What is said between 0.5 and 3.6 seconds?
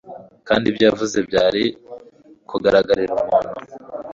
ibyo yavuze byari kugaragarira umuntu